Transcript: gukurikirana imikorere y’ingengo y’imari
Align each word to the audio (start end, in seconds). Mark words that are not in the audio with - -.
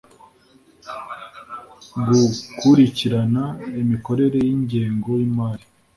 gukurikirana 2.01 3.43
imikorere 3.81 4.37
y’ingengo 4.47 5.09
y’imari 5.19 5.65